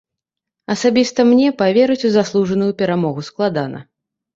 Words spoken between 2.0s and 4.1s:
у заслужаную перамогу складана.